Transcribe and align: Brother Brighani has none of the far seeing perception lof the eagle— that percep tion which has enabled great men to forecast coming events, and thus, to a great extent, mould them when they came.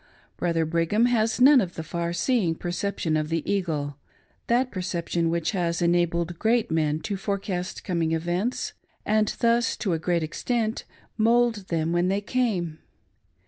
Brother 0.35 0.65
Brighani 0.65 1.09
has 1.11 1.39
none 1.39 1.61
of 1.61 1.75
the 1.75 1.83
far 1.83 2.11
seeing 2.11 2.55
perception 2.55 3.13
lof 3.13 3.29
the 3.29 3.47
eagle— 3.47 3.97
that 4.47 4.71
percep 4.71 5.09
tion 5.09 5.29
which 5.29 5.51
has 5.51 5.79
enabled 5.79 6.39
great 6.39 6.71
men 6.71 7.01
to 7.01 7.15
forecast 7.15 7.83
coming 7.83 8.11
events, 8.11 8.73
and 9.05 9.27
thus, 9.41 9.77
to 9.77 9.93
a 9.93 9.99
great 9.99 10.23
extent, 10.23 10.85
mould 11.19 11.67
them 11.67 11.91
when 11.91 12.07
they 12.07 12.19
came. 12.19 12.79